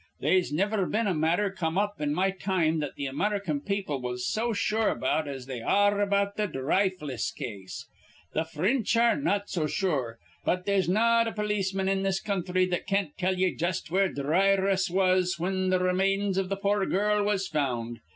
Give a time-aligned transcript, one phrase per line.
[0.19, 4.27] They'se niver been a matther come up in my time that th' American people was
[4.27, 7.85] so sure about as they ar re about th' Dhryfliss case.
[8.33, 12.65] Th' Frinch ar re not so sure, but they'se not a polisman in this counthry
[12.67, 16.87] that can't tell ye jus' where Dhry russ was whin th' remains iv th' poor
[16.87, 17.99] girl was found.